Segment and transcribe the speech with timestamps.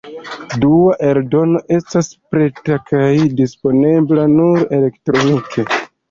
[0.61, 3.09] Dua eldono estas preta kaj
[3.41, 5.67] disponebla nur elektronike.